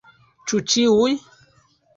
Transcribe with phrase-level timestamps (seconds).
[0.51, 1.13] Ĉu ĉiuj?